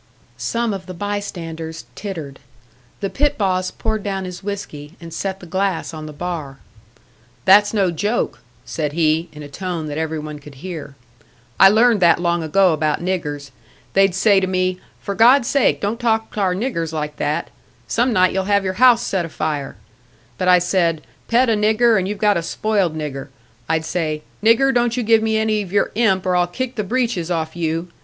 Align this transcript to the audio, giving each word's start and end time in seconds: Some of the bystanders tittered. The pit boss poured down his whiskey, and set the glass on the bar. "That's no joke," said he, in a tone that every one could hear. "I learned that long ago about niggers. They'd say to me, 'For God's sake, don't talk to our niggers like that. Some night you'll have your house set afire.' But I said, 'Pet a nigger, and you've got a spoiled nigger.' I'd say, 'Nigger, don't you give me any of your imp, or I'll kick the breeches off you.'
Some 0.35 0.73
of 0.73 0.87
the 0.87 0.95
bystanders 0.95 1.85
tittered. 1.93 2.39
The 3.01 3.09
pit 3.11 3.37
boss 3.37 3.69
poured 3.69 4.01
down 4.01 4.25
his 4.25 4.41
whiskey, 4.41 4.95
and 4.99 5.13
set 5.13 5.39
the 5.39 5.45
glass 5.45 5.93
on 5.93 6.07
the 6.07 6.11
bar. 6.11 6.57
"That's 7.45 7.71
no 7.71 7.91
joke," 7.91 8.39
said 8.65 8.93
he, 8.93 9.29
in 9.31 9.43
a 9.43 9.47
tone 9.47 9.85
that 9.89 9.99
every 9.99 10.17
one 10.17 10.39
could 10.39 10.55
hear. 10.55 10.95
"I 11.59 11.69
learned 11.69 11.99
that 11.99 12.19
long 12.19 12.41
ago 12.41 12.73
about 12.73 12.99
niggers. 13.05 13.51
They'd 13.93 14.15
say 14.15 14.39
to 14.39 14.47
me, 14.47 14.81
'For 15.03 15.13
God's 15.13 15.47
sake, 15.47 15.81
don't 15.81 15.99
talk 15.99 16.33
to 16.33 16.39
our 16.39 16.55
niggers 16.55 16.91
like 16.91 17.17
that. 17.17 17.51
Some 17.87 18.11
night 18.11 18.33
you'll 18.33 18.45
have 18.45 18.63
your 18.63 18.73
house 18.81 19.05
set 19.05 19.23
afire.' 19.23 19.75
But 20.39 20.47
I 20.47 20.57
said, 20.57 21.03
'Pet 21.27 21.47
a 21.47 21.53
nigger, 21.53 21.95
and 21.99 22.07
you've 22.07 22.17
got 22.17 22.37
a 22.37 22.41
spoiled 22.41 22.95
nigger.' 22.95 23.27
I'd 23.69 23.85
say, 23.85 24.23
'Nigger, 24.41 24.73
don't 24.73 24.97
you 24.97 25.03
give 25.03 25.21
me 25.21 25.37
any 25.37 25.61
of 25.61 25.71
your 25.71 25.91
imp, 25.93 26.25
or 26.25 26.35
I'll 26.35 26.47
kick 26.47 26.73
the 26.73 26.83
breeches 26.83 27.29
off 27.29 27.55
you.' 27.55 27.89